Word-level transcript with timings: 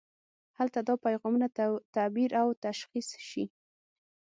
هلته 0.57 0.79
دا 0.87 0.93
پیغامونه 1.05 1.47
تعبیر 1.95 2.31
او 2.41 2.47
تشخیص 2.65 3.09
شي. 3.29 3.43